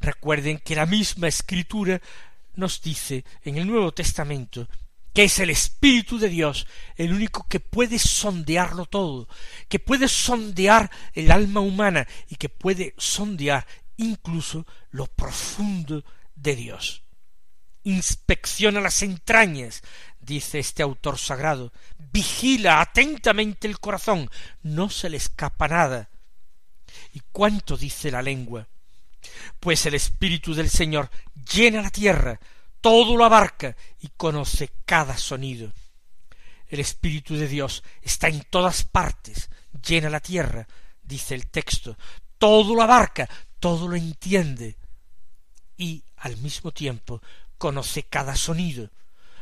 Recuerden 0.00 0.58
que 0.58 0.76
la 0.76 0.86
misma 0.86 1.28
escritura 1.28 2.00
nos 2.54 2.80
dice 2.80 3.24
en 3.42 3.58
el 3.58 3.66
Nuevo 3.66 3.92
Testamento 3.92 4.68
que 5.12 5.24
es 5.24 5.38
el 5.38 5.48
Espíritu 5.48 6.18
de 6.18 6.28
Dios 6.28 6.66
el 6.94 7.14
único 7.14 7.46
que 7.48 7.58
puede 7.58 7.98
sondearlo 7.98 8.84
todo, 8.84 9.28
que 9.68 9.78
puede 9.78 10.08
sondear 10.08 10.90
el 11.14 11.30
alma 11.30 11.60
humana 11.60 12.06
y 12.28 12.36
que 12.36 12.50
puede 12.50 12.94
sondear 12.98 13.66
incluso 13.96 14.66
lo 14.90 15.06
profundo 15.06 16.04
de 16.34 16.56
Dios. 16.56 17.02
Inspecciona 17.84 18.80
las 18.80 19.02
entrañas, 19.02 19.82
dice 20.26 20.58
este 20.58 20.82
autor 20.82 21.18
sagrado, 21.18 21.72
vigila 22.12 22.80
atentamente 22.80 23.68
el 23.68 23.78
corazón, 23.78 24.28
no 24.62 24.90
se 24.90 25.08
le 25.08 25.16
escapa 25.16 25.68
nada. 25.68 26.10
¿Y 27.14 27.20
cuánto 27.32 27.76
dice 27.76 28.10
la 28.10 28.20
lengua? 28.20 28.66
Pues 29.60 29.86
el 29.86 29.94
Espíritu 29.94 30.54
del 30.54 30.68
Señor 30.68 31.10
llena 31.50 31.82
la 31.82 31.90
tierra, 31.90 32.38
todo 32.80 33.16
lo 33.16 33.24
abarca 33.24 33.76
y 34.00 34.08
conoce 34.16 34.70
cada 34.84 35.16
sonido. 35.16 35.72
El 36.68 36.80
Espíritu 36.80 37.36
de 37.36 37.46
Dios 37.46 37.82
está 38.02 38.28
en 38.28 38.42
todas 38.50 38.84
partes, 38.84 39.48
llena 39.86 40.10
la 40.10 40.20
tierra, 40.20 40.66
dice 41.02 41.34
el 41.34 41.46
texto, 41.46 41.96
todo 42.38 42.74
lo 42.74 42.82
abarca, 42.82 43.28
todo 43.60 43.88
lo 43.88 43.96
entiende 43.96 44.76
y 45.76 46.02
al 46.16 46.36
mismo 46.38 46.72
tiempo 46.72 47.22
conoce 47.58 48.02
cada 48.02 48.34
sonido, 48.36 48.90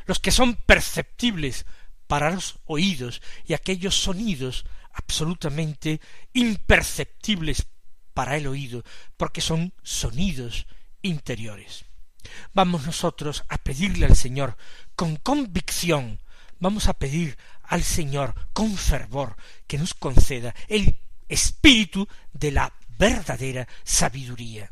los 0.06 0.18
que 0.18 0.30
son 0.30 0.54
perceptibles 0.54 1.66
para 2.06 2.30
los 2.30 2.58
oídos 2.66 3.22
y 3.46 3.54
aquellos 3.54 3.94
sonidos 3.94 4.66
absolutamente 4.92 6.00
imperceptibles 6.32 7.66
para 8.12 8.36
el 8.36 8.46
oído, 8.46 8.84
porque 9.16 9.40
son 9.40 9.72
sonidos 9.82 10.66
interiores. 11.02 11.84
Vamos 12.52 12.86
nosotros 12.86 13.44
a 13.48 13.58
pedirle 13.58 14.06
al 14.06 14.16
Señor 14.16 14.56
con 14.94 15.16
convicción, 15.16 16.20
vamos 16.58 16.88
a 16.88 16.94
pedir 16.94 17.36
al 17.62 17.82
Señor 17.82 18.34
con 18.52 18.76
fervor 18.76 19.36
que 19.66 19.78
nos 19.78 19.94
conceda 19.94 20.54
el 20.68 21.00
espíritu 21.28 22.06
de 22.32 22.52
la 22.52 22.72
verdadera 22.98 23.66
sabiduría. 23.82 24.70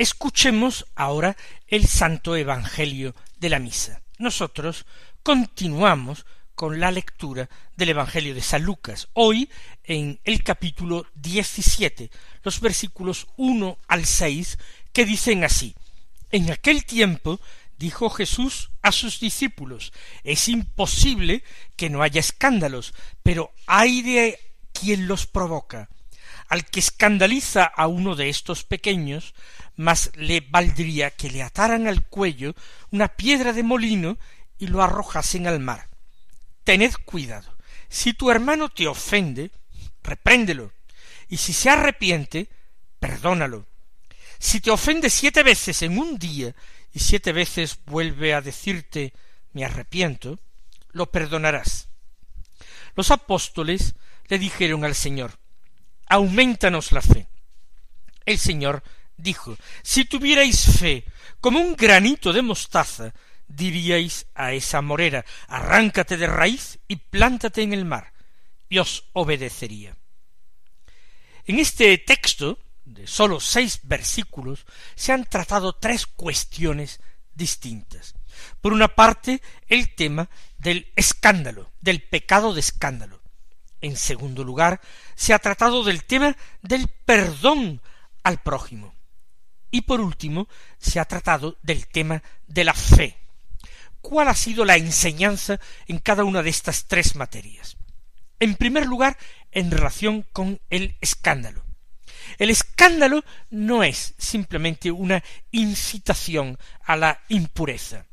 Escuchemos 0.00 0.86
ahora 0.94 1.36
el 1.68 1.86
Santo 1.86 2.34
Evangelio 2.34 3.14
de 3.38 3.50
la 3.50 3.58
Misa. 3.58 4.00
Nosotros 4.16 4.86
continuamos 5.22 6.24
con 6.54 6.80
la 6.80 6.90
lectura 6.90 7.50
del 7.76 7.90
Evangelio 7.90 8.34
de 8.34 8.40
San 8.40 8.62
Lucas, 8.62 9.08
hoy 9.12 9.50
en 9.84 10.18
el 10.24 10.42
capítulo 10.42 11.04
diecisiete, 11.14 12.10
los 12.42 12.62
versículos 12.62 13.26
uno 13.36 13.76
al 13.88 14.06
seis, 14.06 14.56
que 14.94 15.04
dicen 15.04 15.44
así 15.44 15.74
En 16.30 16.50
aquel 16.50 16.86
tiempo 16.86 17.38
dijo 17.76 18.08
Jesús 18.08 18.70
a 18.80 18.92
sus 18.92 19.20
discípulos 19.20 19.92
Es 20.24 20.48
imposible 20.48 21.44
que 21.76 21.90
no 21.90 22.00
haya 22.00 22.20
escándalos, 22.20 22.94
pero 23.22 23.52
hay 23.66 24.00
de 24.00 24.38
quien 24.72 25.06
los 25.06 25.26
provoca 25.26 25.90
al 26.50 26.66
que 26.66 26.80
escandaliza 26.80 27.64
a 27.64 27.86
uno 27.86 28.16
de 28.16 28.28
estos 28.28 28.64
pequeños, 28.64 29.34
más 29.76 30.10
le 30.16 30.40
valdría 30.40 31.12
que 31.12 31.30
le 31.30 31.44
ataran 31.44 31.86
al 31.86 32.04
cuello 32.04 32.54
una 32.90 33.06
piedra 33.08 33.52
de 33.52 33.62
molino 33.62 34.18
y 34.58 34.66
lo 34.66 34.82
arrojasen 34.82 35.46
al 35.46 35.60
mar. 35.60 35.88
Tened 36.64 36.92
cuidado. 37.04 37.56
Si 37.88 38.14
tu 38.14 38.32
hermano 38.32 38.68
te 38.68 38.88
ofende, 38.88 39.52
repréndelo, 40.02 40.72
y 41.28 41.36
si 41.36 41.52
se 41.52 41.70
arrepiente, 41.70 42.48
perdónalo. 42.98 43.66
Si 44.40 44.60
te 44.60 44.72
ofende 44.72 45.08
siete 45.08 45.44
veces 45.44 45.82
en 45.82 45.98
un 45.98 46.18
día 46.18 46.52
y 46.92 46.98
siete 46.98 47.32
veces 47.32 47.78
vuelve 47.86 48.34
a 48.34 48.40
decirte 48.40 49.12
me 49.52 49.64
arrepiento, 49.64 50.40
lo 50.90 51.12
perdonarás. 51.12 51.88
Los 52.96 53.12
apóstoles 53.12 53.94
le 54.26 54.40
dijeron 54.40 54.84
al 54.84 54.96
Señor, 54.96 55.38
aumentanos 56.10 56.92
la 56.92 57.00
fe. 57.00 57.28
El 58.26 58.38
Señor 58.38 58.82
dijo, 59.16 59.56
si 59.82 60.04
tuvierais 60.04 60.78
fe 60.78 61.04
como 61.40 61.60
un 61.60 61.74
granito 61.74 62.32
de 62.32 62.42
mostaza, 62.42 63.14
diríais 63.46 64.26
a 64.34 64.52
esa 64.52 64.82
morera, 64.82 65.24
arráncate 65.48 66.16
de 66.16 66.26
raíz 66.26 66.78
y 66.88 66.96
plántate 66.96 67.62
en 67.62 67.72
el 67.72 67.84
mar, 67.84 68.12
y 68.68 68.78
os 68.78 69.04
obedecería. 69.12 69.96
En 71.46 71.58
este 71.58 71.96
texto, 71.98 72.58
de 72.84 73.06
sólo 73.06 73.40
seis 73.40 73.80
versículos, 73.84 74.66
se 74.94 75.12
han 75.12 75.24
tratado 75.24 75.74
tres 75.74 76.06
cuestiones 76.06 77.00
distintas. 77.34 78.14
Por 78.60 78.72
una 78.72 78.88
parte, 78.88 79.42
el 79.68 79.94
tema 79.94 80.28
del 80.58 80.92
escándalo, 80.96 81.70
del 81.80 82.02
pecado 82.02 82.52
de 82.52 82.60
escándalo. 82.60 83.19
En 83.80 83.96
segundo 83.96 84.44
lugar, 84.44 84.80
se 85.14 85.32
ha 85.32 85.38
tratado 85.38 85.84
del 85.84 86.04
tema 86.04 86.36
del 86.62 86.88
perdón 86.88 87.80
al 88.22 88.42
prójimo. 88.42 88.94
Y 89.70 89.82
por 89.82 90.00
último, 90.00 90.48
se 90.78 91.00
ha 91.00 91.04
tratado 91.04 91.56
del 91.62 91.86
tema 91.86 92.22
de 92.46 92.64
la 92.64 92.74
fe. 92.74 93.16
¿Cuál 94.00 94.28
ha 94.28 94.34
sido 94.34 94.64
la 94.64 94.76
enseñanza 94.76 95.60
en 95.86 95.98
cada 95.98 96.24
una 96.24 96.42
de 96.42 96.50
estas 96.50 96.86
tres 96.86 97.16
materias? 97.16 97.76
En 98.38 98.56
primer 98.56 98.86
lugar, 98.86 99.16
en 99.52 99.70
relación 99.70 100.26
con 100.32 100.60
el 100.70 100.96
escándalo. 101.00 101.64
El 102.38 102.50
escándalo 102.50 103.22
no 103.50 103.84
es 103.84 104.14
simplemente 104.18 104.90
una 104.90 105.22
incitación 105.50 106.58
a 106.82 106.96
la 106.96 107.20
impureza. 107.28 108.06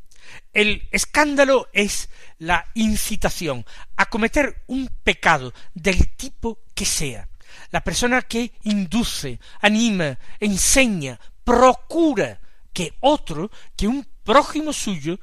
El 0.53 0.87
escándalo 0.91 1.69
es 1.73 2.09
la 2.39 2.65
incitación 2.73 3.65
a 3.95 4.07
cometer 4.07 4.63
un 4.67 4.87
pecado 5.03 5.53
del 5.73 6.15
tipo 6.15 6.59
que 6.73 6.85
sea. 6.85 7.29
La 7.71 7.81
persona 7.81 8.21
que 8.21 8.53
induce, 8.63 9.39
anima, 9.61 10.17
enseña, 10.39 11.19
procura 11.43 12.39
que 12.73 12.93
otro, 12.99 13.49
que 13.75 13.87
un 13.87 14.07
prójimo 14.23 14.73
suyo, 14.73 15.19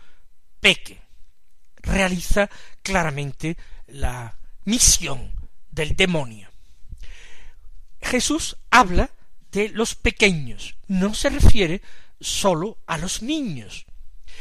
peque. 0.60 1.00
Realiza 1.76 2.48
claramente 2.82 3.56
la 3.86 4.36
misión 4.64 5.30
del 5.70 5.94
demonio. 5.94 6.48
Jesús 8.00 8.56
habla 8.70 9.10
de 9.50 9.68
los 9.68 9.94
pequeños, 9.94 10.76
no 10.88 11.14
se 11.14 11.30
refiere 11.30 11.82
sólo 12.20 12.78
a 12.86 12.98
los 12.98 13.22
niños, 13.22 13.86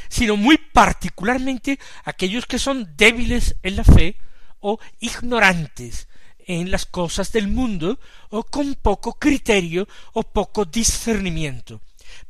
sino 0.10 0.38
muy 0.38 0.58
particularmente 0.58 1.80
aquellos 2.04 2.46
que 2.46 2.60
son 2.60 2.96
débiles 2.96 3.56
en 3.64 3.76
la 3.76 3.84
fe 3.84 4.18
o 4.60 4.80
ignorantes 5.00 6.08
en 6.46 6.72
las 6.72 6.86
cosas 6.86 7.32
del 7.32 7.48
mundo 7.48 8.00
o 8.30 8.44
con 8.44 8.76
poco 8.76 9.14
criterio 9.14 9.88
o 10.14 10.24
poco 10.24 10.66
discernimiento. 10.66 11.82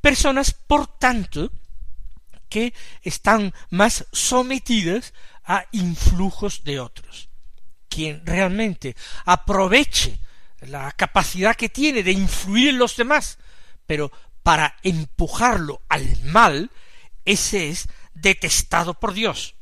Personas, 0.02 0.54
por 0.54 0.88
tanto, 0.88 1.52
que 2.50 2.74
están 3.02 3.54
más 3.70 4.06
sometidas 4.12 5.14
a 5.44 5.66
influjos 5.72 6.64
de 6.64 6.80
otros. 6.80 7.30
Quien 7.90 8.26
realmente 8.26 8.96
aproveche 9.26 10.20
la 10.62 10.92
capacidad 10.92 11.56
que 11.56 11.70
tiene 11.70 12.04
de 12.04 12.12
influir 12.12 12.70
en 12.70 12.78
los 12.78 12.96
demás, 12.96 13.38
pero 13.86 14.12
para 14.44 14.78
empujarlo 14.84 15.82
al 15.90 16.06
mal, 16.24 16.70
ese 17.26 17.70
es 17.70 17.88
detestado 18.14 18.94
por 18.94 19.14
Dios. 19.14 19.56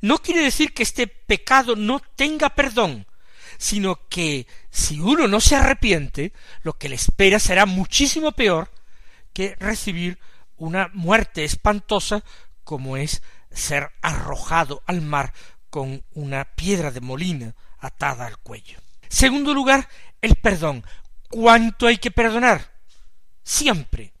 No 0.00 0.18
quiere 0.18 0.42
decir 0.42 0.72
que 0.72 0.82
este 0.82 1.06
pecado 1.06 1.76
no 1.76 2.00
tenga 2.16 2.50
perdón, 2.50 3.06
sino 3.58 4.08
que 4.08 4.46
si 4.70 5.00
uno 5.00 5.28
no 5.28 5.40
se 5.40 5.56
arrepiente, 5.56 6.32
lo 6.62 6.78
que 6.78 6.88
le 6.88 6.94
espera 6.94 7.38
será 7.38 7.66
muchísimo 7.66 8.32
peor 8.32 8.70
que 9.32 9.56
recibir 9.58 10.18
una 10.56 10.90
muerte 10.92 11.44
espantosa 11.44 12.22
como 12.64 12.96
es 12.96 13.22
ser 13.50 13.90
arrojado 14.00 14.82
al 14.86 15.00
mar 15.00 15.32
con 15.70 16.04
una 16.12 16.44
piedra 16.44 16.90
de 16.90 17.00
molina 17.00 17.54
atada 17.78 18.26
al 18.26 18.38
cuello. 18.38 18.78
Segundo 19.08 19.54
lugar, 19.54 19.88
el 20.20 20.36
perdón. 20.36 20.84
¿Cuánto 21.28 21.86
hay 21.86 21.98
que 21.98 22.10
perdonar? 22.10 22.72
Siempre. 23.42 24.12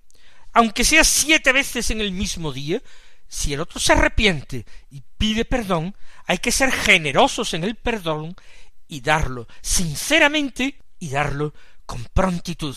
Aunque 0.52 0.84
sea 0.84 1.04
siete 1.04 1.52
veces 1.52 1.90
en 1.90 2.00
el 2.00 2.12
mismo 2.12 2.52
día, 2.52 2.82
si 3.28 3.54
el 3.54 3.60
otro 3.60 3.78
se 3.78 3.92
arrepiente 3.92 4.66
y 4.90 5.02
pide 5.16 5.44
perdón, 5.44 5.94
hay 6.26 6.38
que 6.38 6.50
ser 6.52 6.72
generosos 6.72 7.54
en 7.54 7.64
el 7.64 7.76
perdón 7.76 8.34
y 8.88 9.00
darlo 9.00 9.46
sinceramente 9.60 10.80
y 10.98 11.10
darlo 11.10 11.54
con 11.86 12.04
prontitud. 12.04 12.76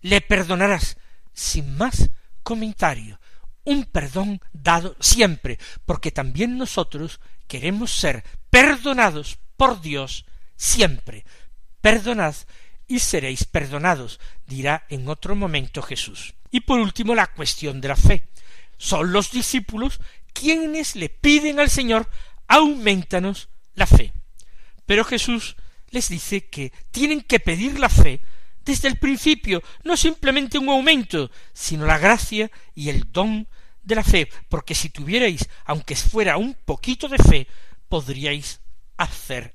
Le 0.00 0.20
perdonarás 0.20 0.96
sin 1.32 1.76
más 1.76 2.10
comentario. 2.42 3.20
Un 3.64 3.84
perdón 3.84 4.40
dado 4.52 4.96
siempre, 5.00 5.58
porque 5.84 6.10
también 6.10 6.58
nosotros 6.58 7.20
queremos 7.46 7.92
ser 7.92 8.24
perdonados 8.50 9.38
por 9.56 9.80
Dios 9.80 10.26
siempre. 10.56 11.24
Perdonad 11.80 12.34
y 12.92 12.98
seréis 12.98 13.46
perdonados, 13.46 14.20
dirá 14.46 14.84
en 14.90 15.08
otro 15.08 15.34
momento 15.34 15.80
Jesús. 15.80 16.34
Y 16.50 16.60
por 16.60 16.78
último 16.78 17.14
la 17.14 17.26
cuestión 17.26 17.80
de 17.80 17.88
la 17.88 17.96
fe. 17.96 18.28
Son 18.76 19.12
los 19.12 19.30
discípulos 19.30 19.98
quienes 20.34 20.94
le 20.94 21.08
piden 21.08 21.58
al 21.58 21.70
Señor 21.70 22.10
aumentanos 22.48 23.48
la 23.74 23.86
fe. 23.86 24.12
Pero 24.84 25.04
Jesús 25.04 25.56
les 25.88 26.10
dice 26.10 26.48
que 26.48 26.70
tienen 26.90 27.22
que 27.22 27.40
pedir 27.40 27.80
la 27.80 27.88
fe 27.88 28.20
desde 28.62 28.88
el 28.88 28.98
principio, 28.98 29.62
no 29.84 29.96
simplemente 29.96 30.58
un 30.58 30.68
aumento, 30.68 31.30
sino 31.54 31.86
la 31.86 31.96
gracia 31.96 32.50
y 32.74 32.90
el 32.90 33.10
don 33.10 33.48
de 33.82 33.94
la 33.94 34.04
fe, 34.04 34.28
porque 34.50 34.74
si 34.74 34.90
tuvierais, 34.90 35.48
aunque 35.64 35.96
fuera 35.96 36.36
un 36.36 36.52
poquito 36.52 37.08
de 37.08 37.16
fe, 37.16 37.46
podríais 37.88 38.60
hacer 38.98 39.54